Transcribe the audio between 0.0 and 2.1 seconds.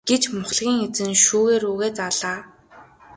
гэж мухлагийн эзэн шүүгээ рүүгээ